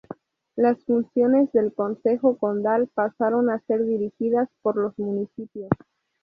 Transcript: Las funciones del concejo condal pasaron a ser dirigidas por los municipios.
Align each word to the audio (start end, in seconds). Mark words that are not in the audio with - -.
Las 0.55 0.83
funciones 0.85 1.51
del 1.51 1.75
concejo 1.75 2.35
condal 2.39 2.87
pasaron 2.95 3.51
a 3.51 3.59
ser 3.67 3.85
dirigidas 3.85 4.49
por 4.63 4.75
los 4.75 4.97
municipios. 4.97 5.69